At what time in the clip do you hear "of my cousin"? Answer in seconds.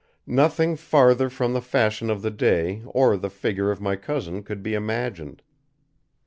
3.69-4.41